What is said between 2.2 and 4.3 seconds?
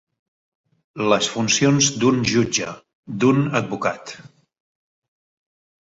jutge, d'un advocat.